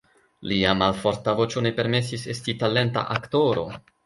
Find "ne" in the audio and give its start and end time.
1.67-1.73